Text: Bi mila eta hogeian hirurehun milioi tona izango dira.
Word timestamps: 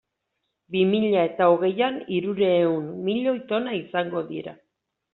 Bi 0.75 0.79
mila 0.93 1.25
eta 1.29 1.51
hogeian 1.51 2.01
hirurehun 2.15 2.91
milioi 3.11 3.39
tona 3.55 3.79
izango 3.85 4.29
dira. 4.35 4.61